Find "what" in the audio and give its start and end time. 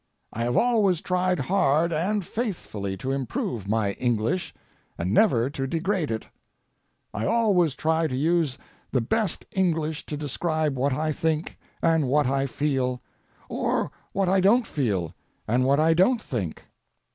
10.75-10.91, 12.07-12.25, 14.11-14.27, 15.65-15.79